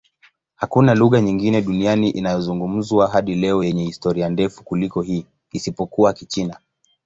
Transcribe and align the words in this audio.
Hakuna 0.55 0.95
lugha 0.95 1.21
nyingine 1.21 1.61
duniani 1.61 2.09
inayozungumzwa 2.09 3.07
hadi 3.07 3.35
leo 3.35 3.63
yenye 3.63 3.83
historia 3.83 4.29
ndefu 4.29 4.63
kuliko 4.63 5.01
hii, 5.01 5.25
isipokuwa 5.51 6.13
Kichina. 6.13 6.57